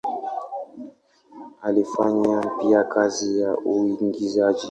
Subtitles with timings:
[1.61, 4.59] Alifanya pia kazi ya uigizaji.